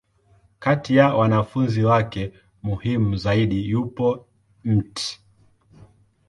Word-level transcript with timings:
Kati 0.59 0.95
ya 0.95 1.13
wanafunzi 1.15 1.83
wake 1.83 2.33
muhimu 2.63 3.15
zaidi, 3.15 3.69
yupo 3.69 4.25
Mt. 4.65 5.19